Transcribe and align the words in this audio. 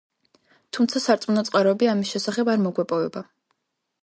თუმცა 0.77 1.01
სარწმუნო 1.03 1.43
წყაროები 1.51 1.91
ამის 1.93 2.15
შესახებ 2.15 2.53
არ 2.55 2.65
მოგვეპოვება. 2.67 3.25